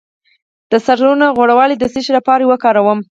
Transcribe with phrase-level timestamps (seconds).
[0.71, 2.99] د سرسونو غوړي د څه لپاره وکاروم؟